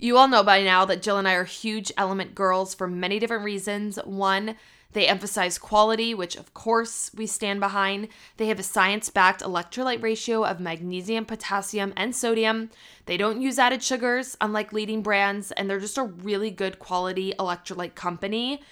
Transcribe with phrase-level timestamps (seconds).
[0.00, 3.18] You all know by now that Jill and I are huge LMNT girls for many
[3.18, 3.98] different reasons.
[4.04, 4.54] One,
[4.92, 8.06] they emphasize quality, which of course we stand behind.
[8.36, 12.70] They have a science backed electrolyte ratio of magnesium, potassium, and sodium.
[13.06, 17.34] They don't use added sugars, unlike leading brands, and they're just a really good quality
[17.36, 18.62] electrolyte company.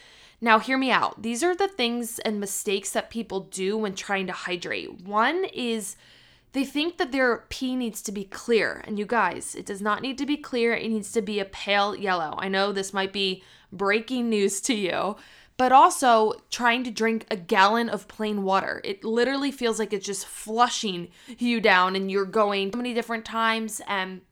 [0.41, 1.23] Now, hear me out.
[1.23, 5.01] These are the things and mistakes that people do when trying to hydrate.
[5.01, 5.97] One is
[6.57, 8.83] they think that their pee needs to be clear.
[8.87, 10.73] And you guys, it does not need to be clear.
[10.73, 12.35] It needs to be a pale yellow.
[12.39, 15.17] I know this might be breaking news to you,
[15.59, 18.81] but also trying to drink a gallon of plain water.
[18.85, 23.27] It literally feels like it's just flushing you down and you're going so many different
[23.27, 23.83] times.
[23.87, 24.23] And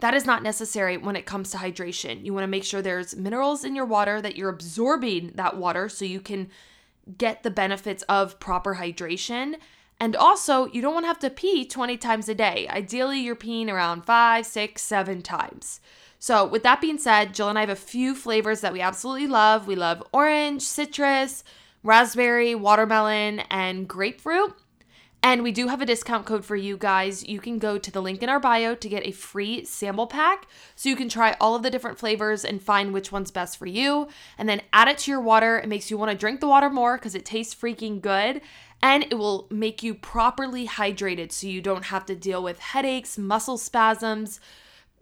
[0.00, 2.24] that is not necessary when it comes to hydration.
[2.24, 5.88] You want to make sure there's minerals in your water, that you're absorbing that water
[5.88, 6.50] so you can
[7.16, 9.54] get the benefits of proper hydration.
[10.00, 12.66] And also, you don't want to have to pee 20 times a day.
[12.68, 15.80] Ideally, you're peeing around five, six, seven times.
[16.18, 19.26] So, with that being said, Jill and I have a few flavors that we absolutely
[19.26, 19.66] love.
[19.66, 21.44] We love orange, citrus,
[21.82, 24.56] raspberry, watermelon, and grapefruit.
[25.24, 27.26] And we do have a discount code for you guys.
[27.26, 30.46] You can go to the link in our bio to get a free sample pack
[30.76, 33.64] so you can try all of the different flavors and find which one's best for
[33.64, 34.08] you.
[34.36, 35.58] And then add it to your water.
[35.58, 38.42] It makes you want to drink the water more because it tastes freaking good.
[38.82, 43.16] And it will make you properly hydrated so you don't have to deal with headaches,
[43.16, 44.40] muscle spasms,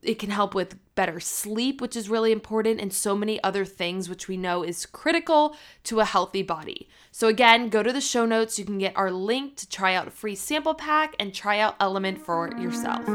[0.02, 4.08] it can help with better sleep, which is really important, and so many other things,
[4.08, 6.88] which we know is critical to a healthy body.
[7.12, 8.58] So, again, go to the show notes.
[8.58, 11.78] You can get our link to try out a free sample pack and try out
[11.78, 13.06] LMNT for yourself.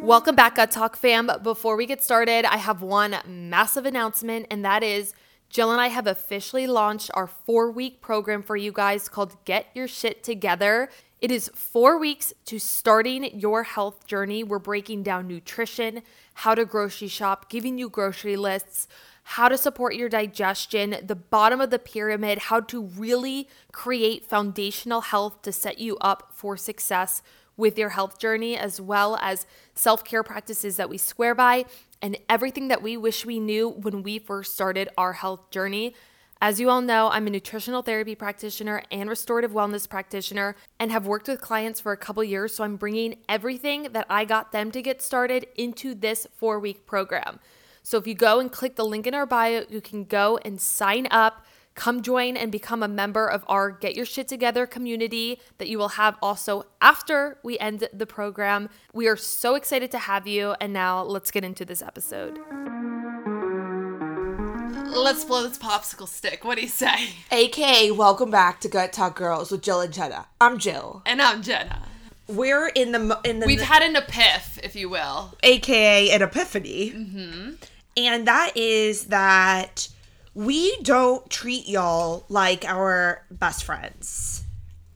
[0.00, 1.28] Welcome back, Gut Talk fam.
[1.42, 5.14] Before we get started, I have one massive announcement, and that is
[5.52, 9.66] Jill and I have officially launched our four week program for you guys called Get
[9.74, 10.88] Your Shit Together.
[11.20, 14.42] It is four weeks to starting your health journey.
[14.42, 16.00] We're breaking down nutrition,
[16.32, 18.88] how to grocery shop, giving you grocery lists,
[19.24, 25.02] how to support your digestion, the bottom of the pyramid, how to really create foundational
[25.02, 27.22] health to set you up for success
[27.56, 31.64] with your health journey, as well as self care practices that we swear by
[32.00, 35.94] and everything that we wish we knew when we first started our health journey.
[36.40, 41.06] As you all know, I'm a nutritional therapy practitioner and restorative wellness practitioner and have
[41.06, 42.56] worked with clients for a couple years.
[42.56, 46.84] So I'm bringing everything that I got them to get started into this four week
[46.84, 47.38] program.
[47.84, 50.60] So if you go and click the link in our bio, you can go and
[50.60, 51.44] sign up.
[51.74, 55.78] Come join and become a member of our Get Your Shit Together community that you
[55.78, 58.68] will have also after we end the program.
[58.92, 60.54] We are so excited to have you.
[60.60, 62.38] And now let's get into this episode.
[64.94, 66.44] Let's blow this popsicle stick.
[66.44, 67.08] What do you say?
[67.30, 70.26] AKA, welcome back to Gut Talk Girls with Jill and Jenna.
[70.42, 71.02] I'm Jill.
[71.06, 71.88] And I'm Jenna.
[72.28, 75.34] We're in the in the We've had an epiph, if you will.
[75.42, 76.90] AKA an epiphany.
[76.90, 77.50] Mm-hmm.
[77.96, 79.88] And that is that
[80.34, 84.44] we don't treat y'all like our best friends.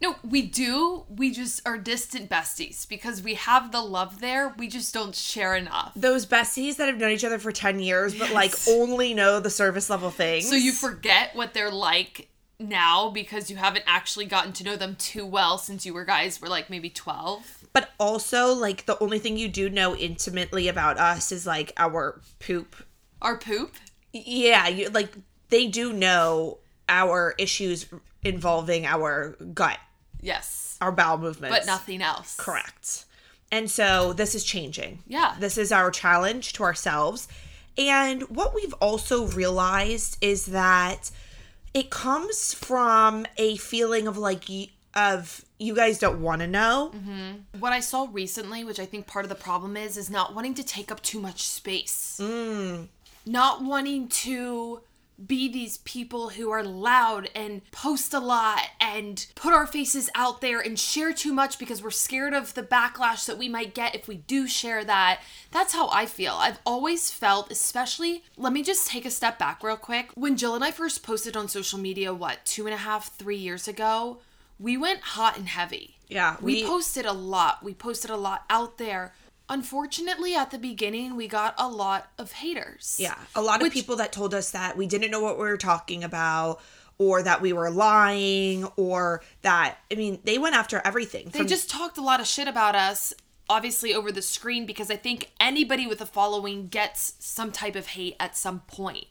[0.01, 1.05] No, we do.
[1.09, 4.55] We just are distant besties because we have the love there.
[4.59, 5.93] We just don't share enough.
[5.97, 9.51] Those besties that have known each other for 10 years, but like only know the
[9.51, 10.49] service level things.
[10.49, 14.97] So you forget what they're like now because you haven't actually gotten to know them
[14.97, 17.69] too well since you were guys were like maybe 12.
[17.73, 22.21] But also, like, the only thing you do know intimately about us is like our
[22.39, 22.77] poop.
[23.21, 23.77] Our poop?
[24.25, 25.13] Yeah, you like,
[25.49, 27.87] they do know our issues
[28.25, 29.79] involving our gut
[30.21, 30.77] Yes.
[30.81, 31.57] our bowel movements.
[31.57, 32.37] But nothing else.
[32.37, 33.05] Correct.
[33.53, 35.03] And so this is changing.
[35.07, 35.37] Yeah.
[35.39, 37.29] This is our challenge to ourselves.
[37.79, 41.11] And what we've also realized is that
[41.75, 44.45] it comes from a feeling of like
[44.95, 46.91] of you guys don't want to know.
[46.95, 47.61] Mm-hmm.
[47.61, 50.55] What I saw recently, which I think part of the problem is, is not wanting
[50.55, 52.19] to take up too much space.
[52.21, 52.89] Mm.
[53.27, 54.81] Not wanting to
[55.27, 60.43] be these people who are loud and post a lot and put our faces out
[60.43, 63.95] there and share too much because we're scared of the backlash that we might get
[63.95, 65.21] if we do share that.
[65.51, 66.35] That's how I feel.
[66.35, 70.11] I've always felt, especially, let me just take a step back real quick.
[70.15, 73.39] When Jill and I first posted on social media, what, two and a half, three
[73.39, 74.19] years ago,
[74.61, 75.97] we went hot and heavy.
[76.09, 77.65] Yeah, We, we- posted a lot.
[77.65, 79.15] We posted a lot out there.
[79.49, 82.97] Unfortunately, at the beginning, we got a lot of haters.
[82.99, 85.57] Yeah, a lot of people that told us that we didn't know what we were
[85.57, 86.61] talking about
[86.99, 91.31] or that we were lying or that I mean, they went after everything.
[91.33, 93.15] They just talked a lot of shit about us,
[93.49, 97.89] obviously over the screen, because I think anybody with a following gets some type of
[97.89, 99.07] hate at some point.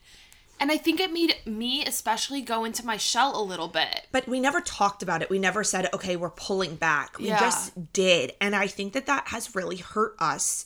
[0.59, 4.07] And I think it made me especially go into my shell a little bit.
[4.11, 5.29] but we never talked about it.
[5.29, 7.39] We never said, "Okay, we're pulling back." We Yeah.
[7.39, 8.33] just did.
[8.39, 10.65] And I think that that has really hurt us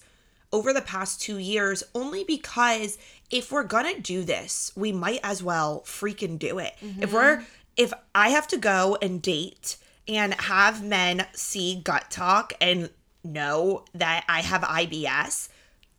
[0.51, 2.97] over the past 2 years only because
[3.29, 6.75] if we're going to do this, we might as well freaking do it.
[6.99, 7.45] If we're mm-hmm.
[7.77, 9.77] if I have to go and date
[10.07, 12.89] and have men see gut talk and
[13.23, 15.49] know that I have IBS,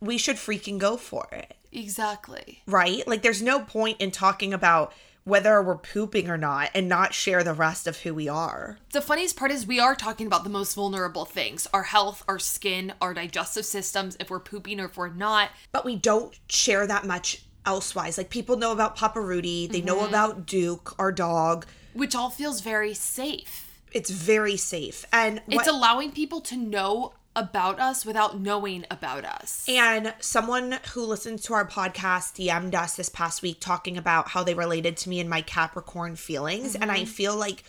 [0.00, 2.62] we should freaking go for it Exactly.
[2.67, 3.06] right?
[3.06, 4.93] Like there's no point in talking about
[5.25, 8.78] whether we're pooping or not and not share the rest of who we are.
[8.93, 12.38] The funniest part is we are talking about the most vulnerable things our health, our
[12.38, 15.50] skin, our digestive systems, if we're pooping or if we're not.
[15.72, 18.16] But we don't share that much elsewise.
[18.19, 20.08] Like people know about Papa Rudy, they know mm-hmm.
[20.08, 21.66] about Duke, our dog.
[21.93, 23.66] which all feels very safe.
[23.93, 25.05] It's very safe.
[25.12, 29.65] And It's allowing people to know about us without knowing about us.
[29.69, 34.43] And someone who listens to our podcast DM'd us this past week talking about how
[34.43, 36.75] they related to me and my Capricorn feelings.
[36.75, 37.05] And I mm-hmm.
[37.05, 37.65] feel like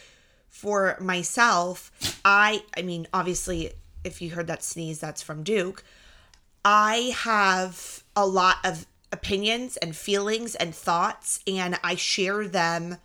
[0.49, 3.71] for myself, I, I mean, obviously,
[4.03, 5.83] if you heard that sneeze, that's from Duke.
[6.65, 12.97] I have a lot of opinions and feelings and thoughts, and I share them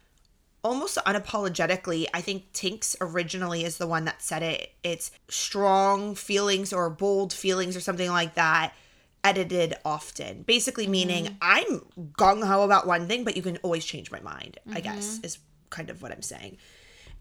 [0.67, 2.07] almost unapologetically.
[2.13, 4.73] I think Tinks originally is the one that said it.
[4.83, 8.75] It's strong feelings or bold feelings or something like that,
[9.23, 10.43] edited often.
[10.43, 10.93] Basically, mm-hmm.
[10.93, 11.87] meaning I'm
[12.19, 14.81] gung ho about one thing, but you can always change my mind, I mm-hmm.
[14.81, 15.39] guess, is
[15.71, 16.57] kind of what I'm saying.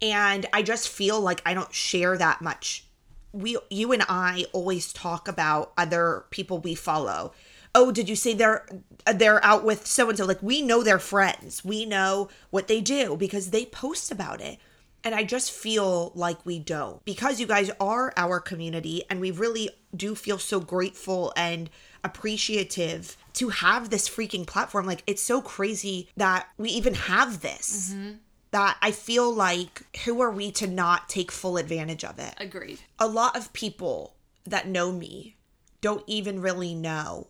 [0.01, 2.87] And I just feel like I don't share that much.
[3.31, 7.33] We, you and I always talk about other people we follow.
[7.75, 8.65] Oh, did you say they're
[9.13, 10.25] they're out with so and so?
[10.25, 11.63] Like we know they're friends.
[11.63, 14.57] We know what they do because they post about it.
[15.03, 19.29] And I just feel like we don't because you guys are our community and we
[19.29, 21.69] really do feel so grateful and
[22.03, 24.87] appreciative to have this freaking platform.
[24.87, 27.93] Like it's so crazy that we even have this.
[27.93, 28.11] Mm-hmm.
[28.51, 32.33] That I feel like who are we to not take full advantage of it?
[32.37, 32.79] Agreed.
[32.97, 35.35] a lot of people that know me
[35.81, 37.27] don't even really know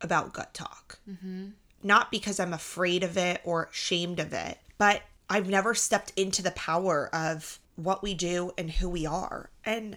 [0.00, 0.98] about gut talk.
[1.08, 1.48] Mm-hmm.
[1.82, 6.42] Not because I'm afraid of it or shamed of it, but I've never stepped into
[6.42, 9.50] the power of what we do and who we are.
[9.64, 9.96] And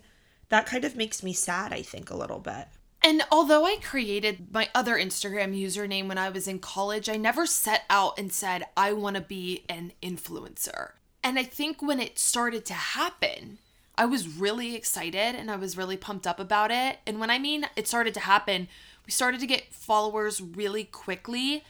[0.50, 2.68] that kind of makes me sad, I think, a little bit.
[3.02, 7.46] And although I created my other Instagram username when I was in college, I never
[7.46, 10.92] set out and said, I want to be an influencer.
[11.24, 13.60] And I think when it started to happen,
[13.98, 17.00] I was really excited and I was really pumped up about it.
[17.06, 18.68] And when I mean it started to happen,
[19.08, 21.64] we started to get followers really quickly.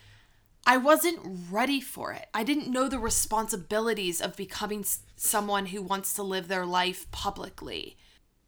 [0.66, 1.20] I wasn't
[1.52, 2.26] ready for it.
[2.34, 7.10] I didn't know the responsibilities of becoming s- someone who wants to live their life
[7.12, 7.96] publicly.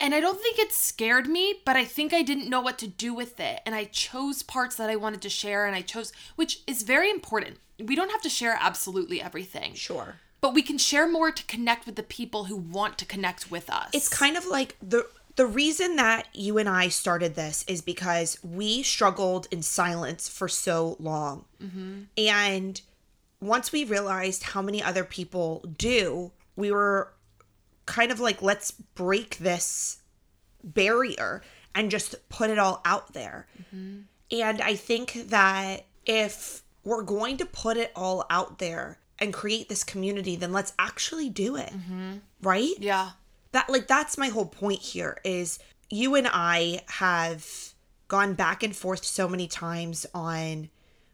[0.01, 2.87] And I don't think it scared me, but I think I didn't know what to
[2.87, 3.61] do with it.
[3.65, 7.09] And I chose parts that I wanted to share, and I chose, which is very
[7.11, 7.57] important.
[7.77, 10.15] We don't have to share absolutely everything, Sure.
[10.41, 13.69] but we can share more to connect with the people who want to connect with
[13.69, 13.89] us.
[13.93, 15.07] It's kind of like the
[15.39, 20.49] the reason that you and I started this is because we struggled in silence for
[20.49, 21.45] so long.
[21.63, 22.01] Mm-hmm.
[22.17, 22.81] And
[23.39, 27.13] once we realized how many other people do, we were
[27.85, 29.99] kind of like, let's break this
[30.61, 31.41] barrier
[31.73, 33.47] and just put it all out there.
[33.61, 33.99] Mm-hmm.
[34.37, 39.69] And I think that if we're going to put it all out there and create
[39.69, 41.69] this community, then let's actually do it.
[41.69, 42.17] Mm-hmm.
[42.41, 42.73] Right?
[42.77, 43.11] yeah.
[43.51, 47.45] That like that's my whole point here is you and I have
[48.07, 50.69] gone back and forth so many times on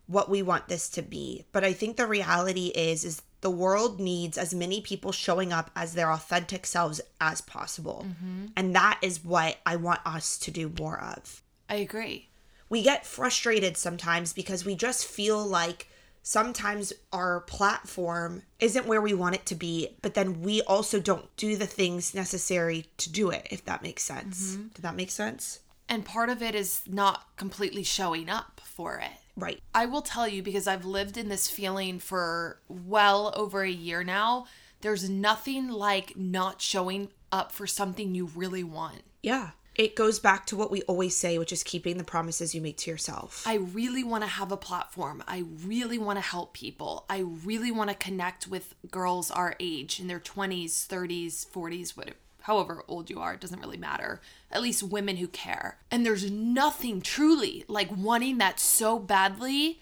[0.08, 1.46] what we want this to be.
[1.52, 5.70] But i think the reality is is the world needs as many people showing up
[5.76, 8.06] as their authentic selves as possible.
[8.08, 8.46] Mm-hmm.
[8.56, 11.42] And that is what i want us to do more of.
[11.70, 12.30] I agree.
[12.70, 15.88] we get frustrated sometimes because we just feel like
[16.26, 21.34] sometimes our platform isn't where we want it to be, but then we also don't
[21.38, 24.54] do the things necessary to do it, if that makes sense.
[24.54, 24.68] Mm-hmm.
[24.70, 25.60] Did that make sense?
[25.88, 29.12] And part of it is not completely showing up for it.
[29.38, 29.62] Right.
[29.76, 34.04] I will tell you because I've lived in this feeling for well over a year
[34.04, 34.48] now.
[34.82, 39.04] There's nothing like not showing up for something you really want.
[39.22, 39.52] Yeah.
[39.76, 42.78] It goes back to what we always say, which is keeping the promises you make
[42.78, 43.44] to yourself.
[43.46, 45.22] I really want to have a platform.
[45.28, 47.06] I really want to help people.
[47.10, 52.18] I really want to connect with girls our age in their 20s, 30s, 40s, whatever,
[52.42, 54.22] however old you are, it doesn't really matter.
[54.50, 55.80] At least women who care.
[55.92, 59.82] And there's nothing truly like wanting that so badly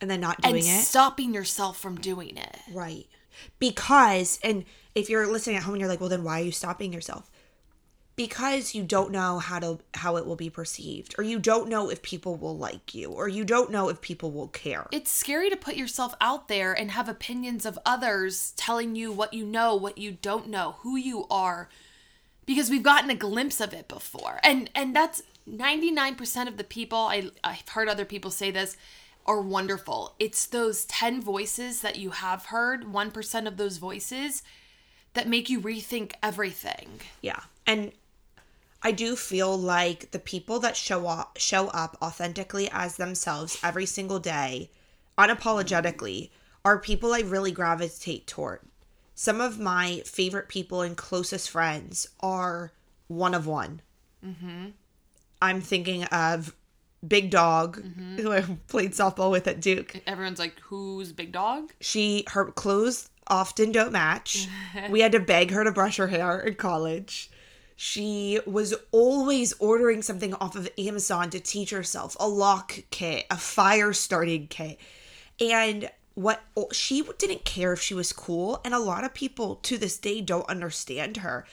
[0.00, 0.84] and then not doing and it.
[0.84, 2.58] stopping yourself from doing it.
[2.72, 3.06] Right.
[3.60, 4.64] Because, and
[4.94, 7.30] if you're listening at home and you're like, well, then why are you stopping yourself?
[8.18, 11.88] Because you don't know how to how it will be perceived, or you don't know
[11.88, 14.86] if people will like you, or you don't know if people will care.
[14.92, 19.32] It's scary to put yourself out there and have opinions of others telling you what
[19.32, 21.68] you know, what you don't know, who you are,
[22.44, 24.40] because we've gotten a glimpse of it before.
[24.42, 28.76] And and that's 99% of the people I I've heard other people say this
[29.26, 30.14] are wonderful.
[30.18, 34.42] It's those 10 voices that you have heard, 1% of those voices
[35.12, 37.00] that make you rethink everything.
[37.20, 37.40] Yeah.
[37.66, 37.92] And
[38.82, 43.86] I do feel like the people that show up show up authentically as themselves every
[43.86, 44.70] single day,
[45.16, 46.30] unapologetically,
[46.64, 48.60] are people I really gravitate toward.
[49.14, 52.72] Some of my favorite people and closest friends are
[53.08, 53.80] one of one.
[54.24, 54.66] Mm-hmm.
[55.42, 56.54] I'm thinking of
[57.06, 57.82] Big Dog,
[58.16, 60.00] who I played softball with at Duke.
[60.06, 64.48] Everyone's like, "Who's Big Dog?" She her clothes often don't match.
[64.90, 67.30] we had to beg her to brush her hair in college.
[67.80, 73.36] She was always ordering something off of Amazon to teach herself a lock kit, a
[73.36, 74.80] fire starting kit.
[75.38, 76.42] And what
[76.72, 80.20] she didn't care if she was cool and a lot of people to this day
[80.20, 81.46] don't understand her.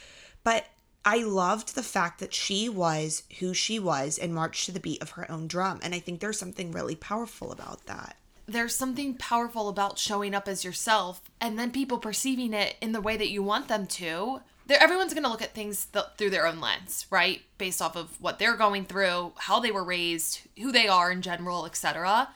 [0.44, 0.66] But
[1.06, 5.04] I loved the fact that she was who she was and marched to the beat
[5.04, 5.80] of her own drum.
[5.84, 8.18] And I think there's something really powerful about that
[8.48, 13.02] there's something powerful about showing up as yourself and then people perceiving it in the
[13.02, 14.40] way that you want them to.
[14.70, 17.42] Everyone's going to look at things th- through their own lens, right?
[17.58, 21.22] Based off of what they're going through, how they were raised, who they are in
[21.22, 22.30] general, etc.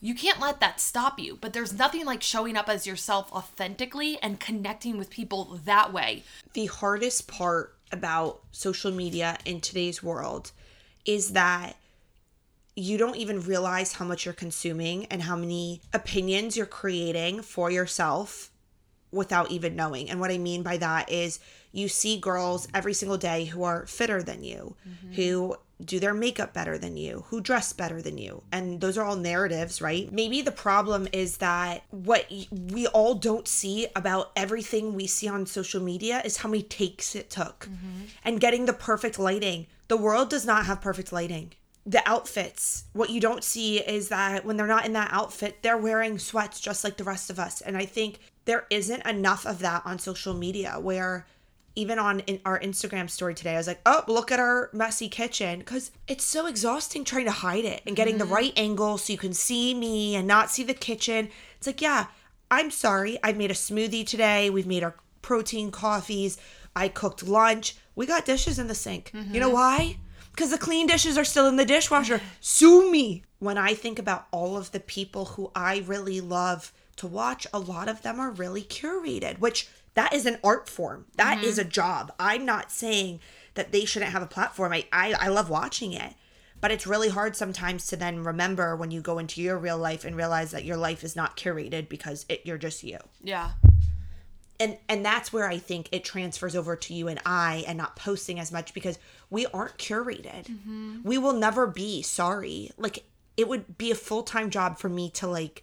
[0.00, 4.18] You can't let that stop you, but there's nothing like showing up as yourself authentically
[4.22, 6.22] and connecting with people that way.
[6.52, 10.52] The hardest part about social media in today's world
[11.04, 11.76] is that
[12.74, 17.70] you don't even realize how much you're consuming and how many opinions you're creating for
[17.70, 18.50] yourself
[19.12, 20.10] without even knowing.
[20.10, 21.40] And what I mean by that is
[21.72, 25.14] you see girls every single day who are fitter than you, mm-hmm.
[25.14, 28.42] who do their makeup better than you, who dress better than you.
[28.50, 30.10] And those are all narratives, right?
[30.10, 35.44] Maybe the problem is that what we all don't see about everything we see on
[35.44, 38.06] social media is how many takes it took mm-hmm.
[38.24, 39.66] and getting the perfect lighting.
[39.88, 41.52] The world does not have perfect lighting
[41.86, 42.84] the outfits.
[42.94, 46.58] What you don't see is that when they're not in that outfit, they're wearing sweats
[46.58, 47.60] just like the rest of us.
[47.60, 51.26] And I think there isn't enough of that on social media where
[51.74, 55.08] even on in our Instagram story today, I was like, oh, look at our messy
[55.08, 55.58] kitchen.
[55.58, 58.28] Because it's so exhausting trying to hide it and getting mm-hmm.
[58.28, 61.28] the right angle so you can see me and not see the kitchen.
[61.58, 62.06] It's like, yeah,
[62.50, 63.18] I'm sorry.
[63.22, 64.48] I made a smoothie today.
[64.48, 66.38] We've made our protein coffees.
[66.74, 67.76] I cooked lunch.
[67.94, 69.10] We got dishes in the sink.
[69.12, 69.34] Mm-hmm.
[69.34, 69.98] You know why?
[70.36, 72.20] because the clean dishes are still in the dishwasher.
[72.40, 73.24] Sue me.
[73.38, 77.58] When I think about all of the people who I really love to watch, a
[77.58, 81.06] lot of them are really curated, which that is an art form.
[81.16, 81.46] That mm-hmm.
[81.46, 82.12] is a job.
[82.18, 83.20] I'm not saying
[83.54, 84.72] that they shouldn't have a platform.
[84.72, 86.14] I, I, I love watching it.
[86.58, 90.04] But it's really hard sometimes to then remember when you go into your real life
[90.04, 92.98] and realize that your life is not curated because it, you're just you.
[93.22, 93.52] Yeah
[94.60, 97.96] and and that's where i think it transfers over to you and i and not
[97.96, 98.98] posting as much because
[99.30, 100.98] we aren't curated mm-hmm.
[101.02, 103.04] we will never be sorry like
[103.36, 105.62] it would be a full-time job for me to like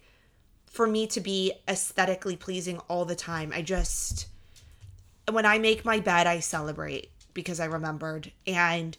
[0.74, 3.52] for me to be aesthetically pleasing all the time.
[3.54, 4.26] I just
[5.30, 8.32] when i make my bed i celebrate because i remembered.
[8.44, 8.96] And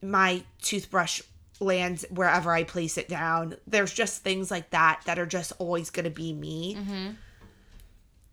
[0.00, 1.20] my toothbrush
[1.60, 3.56] lands wherever i place it down.
[3.66, 6.76] There's just things like that that are just always going to be me.
[6.76, 7.10] Mm-hmm.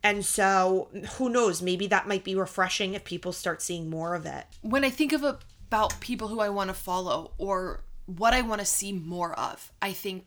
[0.01, 1.61] And so, who knows?
[1.61, 4.45] Maybe that might be refreshing if people start seeing more of it.
[4.61, 8.39] When I think of a, about people who I want to follow or what I
[8.39, 10.25] want to see more of, I think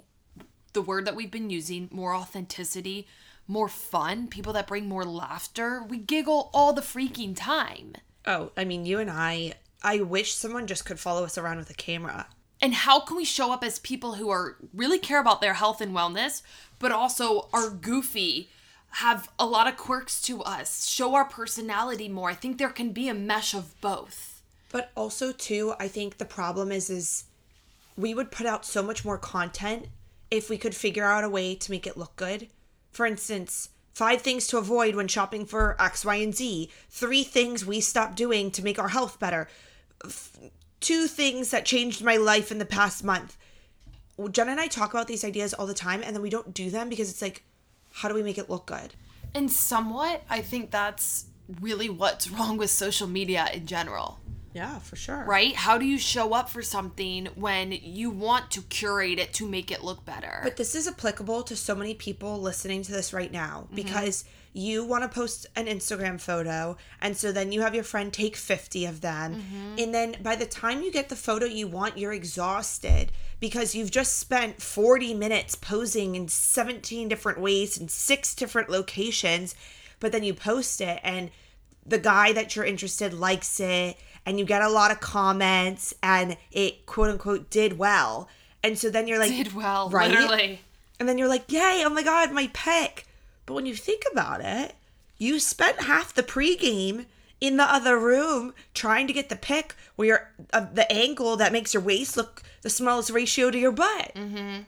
[0.73, 3.07] the word that we've been using more authenticity,
[3.47, 5.83] more fun, people that bring more laughter.
[5.83, 7.95] We giggle all the freaking time.
[8.27, 11.71] Oh, I mean, you and I, I wish someone just could follow us around with
[11.71, 12.27] a camera.
[12.61, 15.81] And how can we show up as people who are really care about their health
[15.81, 16.43] and wellness,
[16.79, 18.49] but also are goofy?
[18.97, 22.29] have a lot of quirks to us, show our personality more.
[22.29, 24.43] I think there can be a mesh of both.
[24.71, 27.25] But also too, I think the problem is is
[27.97, 29.87] we would put out so much more content
[30.33, 32.49] if we could figure out a way to make it look good.
[32.91, 37.67] For instance, five things to avoid when shopping for X, Y, and Z, three things
[37.67, 39.47] we stopped doing to make our health better,
[40.03, 40.39] F-
[40.81, 43.37] two things that changed my life in the past month.
[44.31, 46.71] Jen and I talk about these ideas all the time, and then we don't do
[46.71, 47.45] them because it's like,
[47.93, 48.95] how do we make it look good?
[49.35, 51.27] And somewhat, I think that's
[51.61, 54.19] really what's wrong with social media in general.
[54.55, 55.25] Yeah, for sure.
[55.25, 55.55] Right?
[55.55, 59.71] How do you show up for something when you want to curate it to make
[59.71, 60.41] it look better?
[60.43, 63.77] But this is applicable to so many people listening to this right now mm-hmm.
[63.77, 68.13] because you want to post an Instagram photo and so then you have your friend
[68.13, 69.75] take 50 of them mm-hmm.
[69.79, 73.91] and then by the time you get the photo you want you're exhausted because you've
[73.91, 79.55] just spent 40 minutes posing in 17 different ways in six different locations
[80.01, 81.31] but then you post it and
[81.87, 86.37] the guy that you're interested likes it and you get a lot of comments and
[86.51, 88.29] it quote unquote did well
[88.63, 90.11] and so then you're like did well, right?
[90.11, 90.61] literally.
[90.99, 93.07] and then you're like yay oh my god my pick
[93.47, 94.75] but when you think about it
[95.19, 97.07] you spent half the pregame
[97.41, 101.53] in the other room trying to get the pick where you're uh, the angle that
[101.53, 104.63] makes your waist look the smallest ratio to your butt mm-hmm.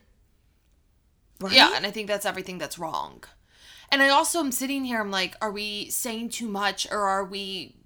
[1.41, 1.53] right?
[1.53, 3.23] Yeah, and I think that's everything that's wrong.
[3.91, 7.25] And I also am sitting here, I'm like, are we saying too much or are
[7.25, 7.77] we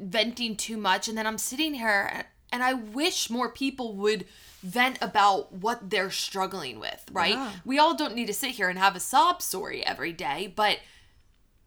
[0.00, 1.08] venting too much?
[1.08, 4.26] And then I'm sitting here and I wish more people would
[4.62, 7.34] vent about what they're struggling with, right?
[7.34, 7.52] Yeah.
[7.64, 10.78] We all don't need to sit here and have a sob story every day, but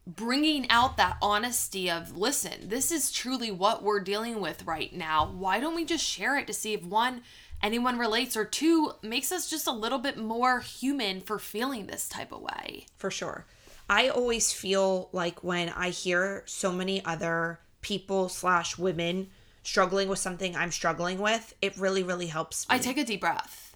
[0.05, 5.25] bringing out that honesty of listen this is truly what we're dealing with right now
[5.25, 7.21] why don't we just share it to see if one
[7.63, 12.09] anyone relates or two makes us just a little bit more human for feeling this
[12.09, 13.45] type of way for sure.
[13.89, 19.29] I always feel like when I hear so many other people slash women
[19.61, 22.75] struggling with something I'm struggling with, it really, really helps me.
[22.75, 23.75] i take a deep breath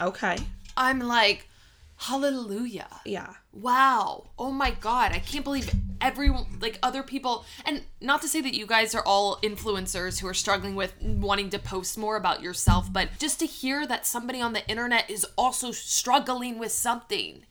[0.00, 0.36] okay.
[0.76, 1.48] i'm like
[1.96, 3.34] hallelujah Yeah.
[3.52, 8.40] wow oh my god i can't believe everyone like other people and not to say
[8.40, 12.42] that you guys are all influencers who are struggling with wanting to post more about
[12.42, 17.44] yourself but just to hear that somebody on the internet is also struggling with something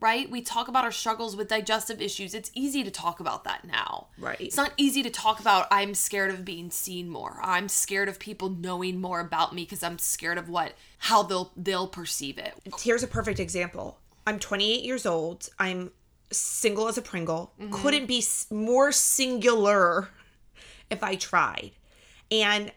[0.00, 3.64] right we talk about our struggles with digestive issues it's easy to talk about that
[3.66, 4.40] now Right.
[4.40, 8.18] it's not easy to talk about i'm scared of being seen more i'm scared of
[8.18, 12.54] people knowing more about me because i'm scared of what how they'll they'll perceive it
[12.80, 13.98] Here's a perfect example.
[14.26, 15.48] I'm 28 years old.
[15.58, 15.90] I'm
[16.30, 17.52] single as a Pringle.
[17.58, 17.72] Mm-hmm.
[17.72, 20.10] Couldn't be more singular
[20.90, 21.70] if I tried.
[22.30, 22.70] And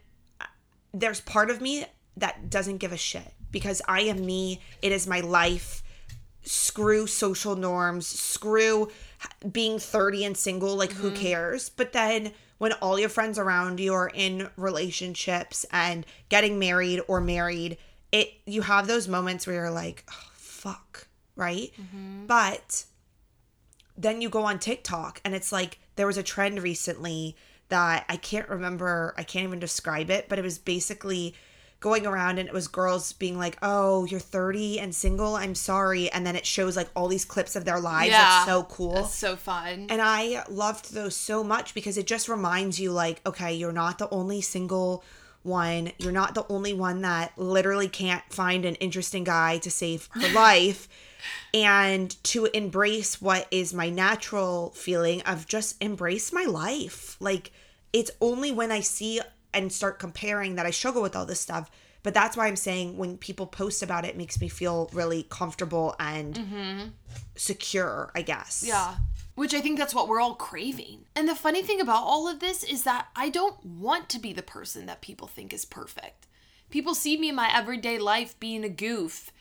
[0.94, 4.62] there's part of me that doesn't give a shit because I am me.
[4.82, 5.84] It is my life.
[6.44, 8.08] Screw social norms.
[8.08, 8.90] Screw
[9.52, 10.76] being 30 and single.
[10.76, 11.22] Like, who mm-hmm.
[11.22, 11.70] cares?
[11.70, 17.20] But then when all your friends around you are in relationships and getting married or
[17.20, 17.78] married,
[18.12, 21.72] it you have those moments where you're like, oh, fuck, right?
[21.82, 22.28] Mm-hmm.
[22.28, 22.86] But
[23.98, 27.36] then you go on TikTok and it's like there was a trend recently
[27.70, 31.34] that I can't remember, I can't even describe it, but it was basically
[31.82, 35.36] going around and it was girls being like, "Oh, you're 30 and single.
[35.36, 38.12] I'm sorry." And then it shows like all these clips of their lives.
[38.12, 38.94] That's so cool.
[38.94, 39.88] That's so fun.
[39.90, 43.98] And I loved those so much because it just reminds you, like, okay, you're not
[43.98, 45.04] the only single
[45.44, 45.92] one.
[45.98, 50.30] You're not the only one that literally can't find an interesting guy to save her
[50.34, 50.88] life.
[51.54, 57.18] And to embrace what is my natural feeling of just embrace my life.
[57.20, 57.52] Like,
[57.94, 59.20] it's only when I see
[59.54, 61.70] and start comparing that I struggle with all this stuff.
[62.04, 65.24] But that's why I'm saying when people post about it, it makes me feel really
[65.24, 66.88] comfortable and mm-hmm.
[67.36, 68.64] secure, I guess.
[68.66, 68.96] Yeah.
[69.36, 71.06] Which I think that's what we're all craving.
[71.16, 74.34] And the funny thing about all of this is that I don't want to be
[74.34, 76.28] the person that people think is perfect.
[76.70, 79.32] People see me in my everyday life being a goof,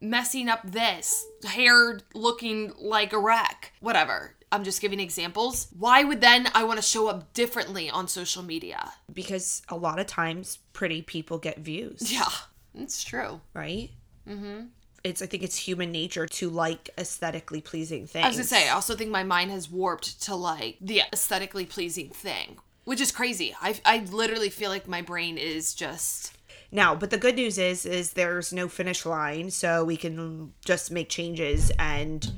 [0.00, 4.34] messing up this, hair looking like a wreck, whatever.
[4.54, 5.68] I'm just giving examples.
[5.78, 8.92] Why would then I want to show up differently on social media?
[9.12, 12.28] because a lot of times pretty people get views Yeah,
[12.74, 13.40] it's true.
[13.52, 13.90] right
[14.28, 14.66] mm-hmm
[15.04, 18.68] it's i think it's human nature to like aesthetically pleasing things I was gonna say,
[18.68, 23.12] I also think my mind has warped to like the aesthetically pleasing thing, which is
[23.12, 23.54] crazy.
[23.60, 26.32] I, I literally feel like my brain is just
[26.72, 30.90] now but the good news is is there's no finish line so we can just
[30.90, 32.32] make changes and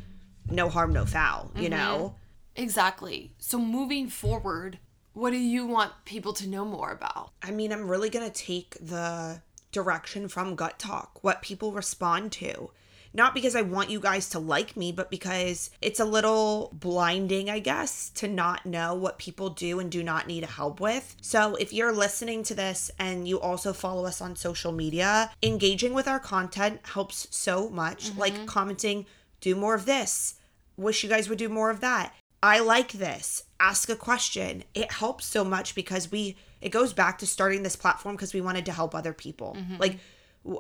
[0.50, 1.78] no harm no foul you mm-hmm.
[1.78, 2.14] know
[2.56, 3.32] Exactly.
[3.38, 4.78] So moving forward,
[5.12, 7.32] what do you want people to know more about?
[7.42, 9.40] i mean i'm really gonna take the
[9.72, 12.70] direction from gut talk what people respond to
[13.16, 17.48] not because I want you guys to like me, but because it's a little blinding,
[17.48, 21.16] I guess, to not know what people do and do not need help with.
[21.22, 25.94] So if you're listening to this and you also follow us on social media, engaging
[25.94, 28.14] with our content helps so much.
[28.16, 28.44] Like mm-hmm.
[28.44, 29.06] commenting,
[29.40, 30.35] do more of this.
[30.77, 32.14] Wish you guys would do more of that.
[32.42, 33.44] I like this.
[33.59, 34.64] Ask a question.
[34.75, 38.40] It helps so much because we, it goes back to starting this platform because we
[38.40, 39.57] wanted to help other people.
[39.59, 39.77] Mm-hmm.
[39.79, 39.99] Like,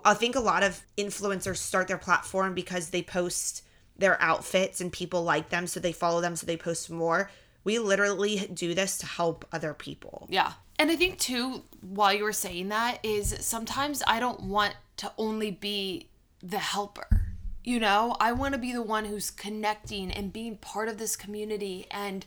[0.04, 3.62] I think a lot of influencers start their platform because they post
[3.98, 7.30] their outfits and people like them, so they follow them, so they post more.
[7.66, 10.28] we literally do this to help other people.
[10.30, 10.52] Yeah.
[10.78, 15.12] And I think too, while you were saying that, is sometimes I don't want to
[15.18, 16.08] only be
[16.40, 17.25] the helper.
[17.66, 21.16] You know, I want to be the one who's connecting and being part of this
[21.16, 22.24] community and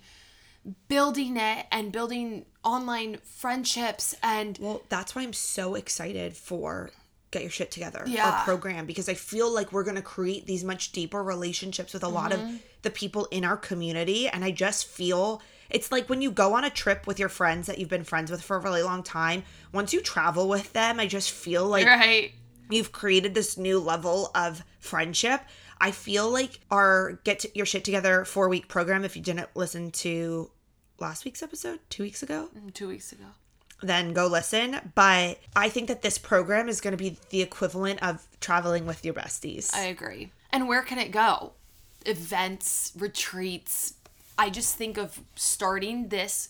[0.90, 6.92] building it and building online friendships and Well, that's why I'm so excited for
[7.32, 8.30] Get Your Shit Together, Yeah.
[8.30, 12.04] our program, because I feel like we're going to create these much deeper relationships with
[12.04, 12.56] a lot Mm-hmm.
[12.56, 14.28] of the people in our community.
[14.28, 17.68] And I just feel it's like when you go on a trip with your friends
[17.68, 21.00] that you've been friends with for a really long time, once you travel with them,
[21.00, 22.32] I just feel like right.
[22.70, 25.42] You've created this new level of friendship.
[25.82, 29.92] I feel like our Get Your Shit Together four week program, if you didn't listen
[29.92, 30.52] to
[31.00, 33.24] last week's episode, two weeks ago, mm, Two weeks ago.
[33.82, 34.92] then go listen.
[34.96, 39.06] But I think that this program is going to be the equivalent of traveling with
[39.06, 39.74] your besties.
[39.74, 40.32] I agree.
[40.52, 41.54] And where can it go?
[42.06, 43.94] Events, retreats.
[44.38, 46.50] I just think of starting this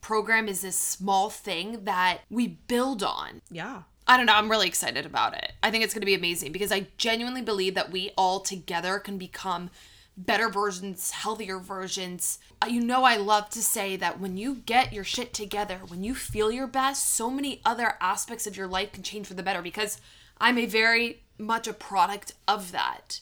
[0.00, 3.40] program as this small thing that we build on.
[3.50, 3.82] yeah.
[4.08, 4.34] I don't know.
[4.34, 5.52] I'm really excited about it.
[5.62, 8.98] I think it's going to be amazing because I genuinely believe that we all together
[8.98, 9.68] can become
[10.16, 12.38] better versions, healthier versions.
[12.62, 16.02] Uh, You know, I love to say that when you get your shit together, when
[16.02, 19.42] you feel your best, so many other aspects of your life can change for the
[19.42, 20.00] better because
[20.40, 23.20] I'm a very much a product of that.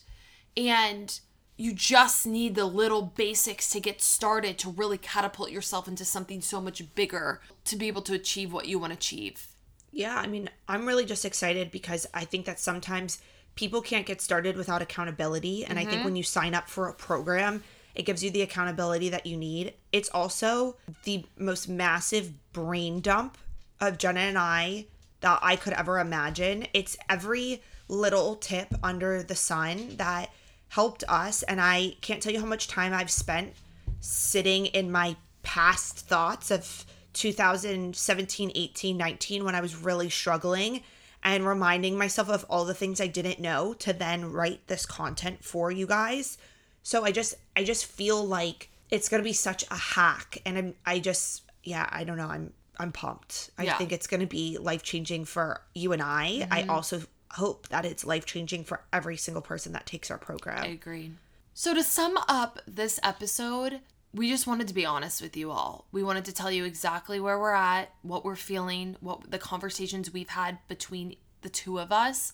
[0.55, 1.19] And
[1.57, 6.39] you just need the little basics to get started to really catapult yourself into something
[6.39, 9.49] so much bigger to be able to achieve what you want to achieve.
[9.97, 13.19] Yeah, I mean, I'm really just excited because I think that sometimes
[13.55, 15.65] people can't get started without accountability.
[15.65, 16.03] And I think mm-hmm.
[16.03, 17.63] when you sign up for a program,
[17.95, 19.73] it gives you the accountability that you need.
[19.91, 23.39] It's also the most massive brain dump
[23.81, 24.85] of Jenna and I
[25.21, 26.67] that I could ever imagine.
[26.75, 30.29] It's every little tip under the sun that
[30.69, 31.41] helped us.
[31.41, 33.53] And I can't tell you how much time I've spent
[33.99, 36.85] sitting in my past thoughts of
[37.17, 40.81] 2017, 18, 19 when I was really struggling
[41.23, 45.43] and reminding myself of all the things I didn't know to then write this content
[45.43, 46.37] for you guys.
[46.83, 50.57] So I just I just feel like it's going to be such a hack and
[50.57, 52.27] I'm I just yeah, I don't know.
[52.27, 53.49] I'm I'm pumped.
[53.57, 53.77] I Yeah.
[53.77, 56.47] think it's going to be life-changing for you and I.
[56.51, 56.69] I mm-hmm.
[56.69, 57.01] also
[57.31, 60.63] hope that it's life-changing for every single person that takes our program.
[60.63, 61.11] I agree.
[61.53, 63.81] So, to sum up this episode,
[64.13, 65.87] we just wanted to be honest with you all.
[65.91, 70.11] We wanted to tell you exactly where we're at, what we're feeling, what the conversations
[70.11, 72.33] we've had between the two of us,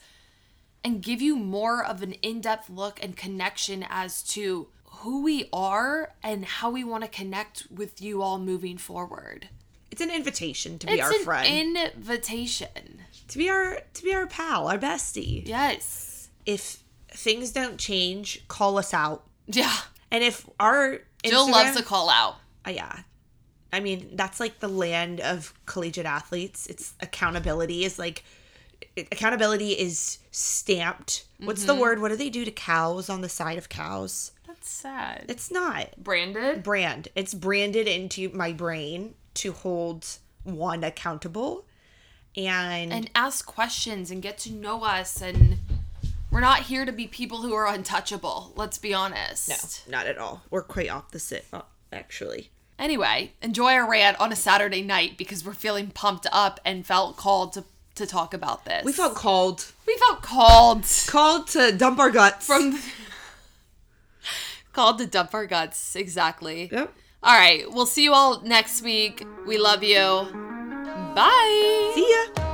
[0.84, 5.50] and give you more of an in depth look and connection as to who we
[5.52, 9.50] are and how we want to connect with you all moving forward.
[9.92, 11.78] It's an invitation to be It's our an friend.
[11.78, 13.02] invitation.
[13.28, 15.48] to be our to be our pal, our bestie.
[15.48, 16.30] Yes.
[16.46, 19.26] If things don't change, call us out.
[19.48, 19.76] Yeah.
[20.12, 22.36] And if our Jill Instagram- loves a call out.
[22.66, 23.00] Uh, yeah.
[23.72, 26.68] I mean, that's like the land of collegiate athletes.
[26.68, 28.24] It's accountability is like
[28.98, 31.26] accountability is stamped.
[31.40, 31.68] What's Mm-hmm.
[31.68, 32.00] the word?
[32.02, 34.32] What do they do to cows on the side of cows?
[34.48, 35.26] That's sad.
[35.30, 36.62] It's not Branded?
[36.64, 37.08] brand.
[37.16, 40.06] It's branded into my brain to hold
[40.44, 41.66] one accountable.
[42.36, 45.63] And, and ask questions and get to know us and
[46.34, 49.88] we're not here to be people who are untouchable let's be honest.
[49.88, 50.42] No, not at all.
[50.50, 52.50] We're quite opposite, uh, actually.
[52.80, 57.16] anyway enjoy our rant on a saturday night because we're feeling pumped up and felt
[57.18, 57.64] called to,
[57.96, 58.84] to talk about this.
[58.84, 59.72] We felt called.
[59.86, 60.84] We felt called.
[61.08, 62.48] Called to dump our guts.
[62.48, 62.80] From
[64.74, 66.70] called to dump our guts exactly.
[66.72, 66.92] Yep.
[67.22, 69.24] all right we'll see you all next week.
[69.46, 70.28] We love you.
[71.16, 71.92] Bye.
[71.94, 72.53] See ya.